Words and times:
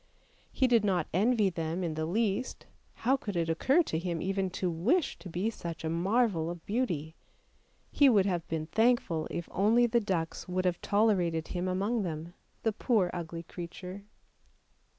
He 0.51 0.65
did 0.65 0.83
not 0.83 1.05
envy 1.13 1.51
them 1.51 1.83
in 1.83 1.93
the 1.93 2.07
least, 2.07 2.65
how 2.95 3.15
could 3.17 3.35
it 3.35 3.49
occur 3.51 3.83
to 3.83 3.99
him 3.99 4.19
even 4.19 4.49
to 4.49 4.67
wish 4.67 5.15
to 5.19 5.29
be 5.29 5.51
such 5.51 5.83
a 5.83 5.91
marvel 5.91 6.49
of 6.49 6.65
beauty; 6.65 7.13
he 7.91 8.09
would 8.09 8.25
have 8.25 8.47
been 8.47 8.65
thankful 8.65 9.27
if 9.29 9.47
only 9.51 9.85
the 9.85 10.01
ducks 10.01 10.47
would 10.47 10.65
have 10.65 10.81
tolerated 10.81 11.49
him 11.49 11.67
among 11.67 12.01
them— 12.01 12.33
the 12.63 12.73
poor 12.73 13.11
ugly 13.13 13.43
creature 13.43 14.05